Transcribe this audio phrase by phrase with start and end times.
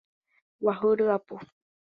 [0.63, 1.35] Guahu ryapu.